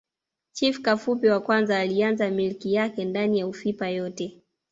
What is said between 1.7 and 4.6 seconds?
alianza milki yake ndani ya Ufipa yote